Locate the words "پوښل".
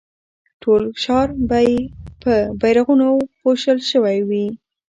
3.39-3.77